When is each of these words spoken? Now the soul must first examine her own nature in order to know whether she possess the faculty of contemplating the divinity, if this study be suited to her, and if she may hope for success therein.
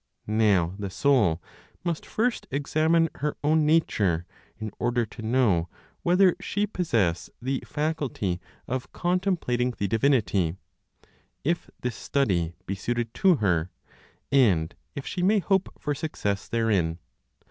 Now 0.25 0.73
the 0.79 0.89
soul 0.89 1.43
must 1.83 2.07
first 2.07 2.47
examine 2.49 3.07
her 3.17 3.37
own 3.43 3.67
nature 3.67 4.25
in 4.57 4.71
order 4.79 5.05
to 5.05 5.21
know 5.21 5.69
whether 6.01 6.35
she 6.41 6.65
possess 6.65 7.29
the 7.39 7.61
faculty 7.67 8.41
of 8.67 8.91
contemplating 8.93 9.75
the 9.77 9.87
divinity, 9.87 10.55
if 11.43 11.69
this 11.81 11.95
study 11.95 12.55
be 12.65 12.73
suited 12.73 13.13
to 13.13 13.35
her, 13.35 13.69
and 14.31 14.73
if 14.95 15.05
she 15.05 15.21
may 15.21 15.37
hope 15.37 15.69
for 15.79 15.93
success 15.93 16.47
therein. 16.47 16.97